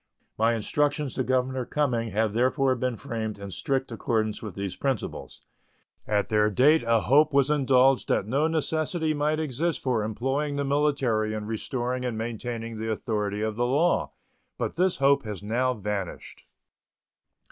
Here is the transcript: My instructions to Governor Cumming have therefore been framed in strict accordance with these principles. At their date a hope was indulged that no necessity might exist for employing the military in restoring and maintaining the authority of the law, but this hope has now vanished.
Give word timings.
My 0.35 0.55
instructions 0.55 1.13
to 1.13 1.23
Governor 1.23 1.63
Cumming 1.63 2.09
have 2.09 2.33
therefore 2.33 2.73
been 2.73 2.97
framed 2.97 3.37
in 3.37 3.51
strict 3.51 3.91
accordance 3.91 4.41
with 4.41 4.55
these 4.55 4.75
principles. 4.75 5.43
At 6.07 6.29
their 6.29 6.49
date 6.49 6.81
a 6.81 7.01
hope 7.01 7.35
was 7.35 7.51
indulged 7.51 8.07
that 8.09 8.25
no 8.25 8.47
necessity 8.47 9.13
might 9.13 9.39
exist 9.39 9.79
for 9.79 10.03
employing 10.03 10.55
the 10.55 10.65
military 10.65 11.35
in 11.35 11.45
restoring 11.45 12.03
and 12.03 12.17
maintaining 12.17 12.79
the 12.79 12.89
authority 12.89 13.41
of 13.41 13.57
the 13.57 13.67
law, 13.67 14.13
but 14.57 14.75
this 14.75 14.97
hope 14.97 15.21
has 15.25 15.43
now 15.43 15.75
vanished. 15.75 16.45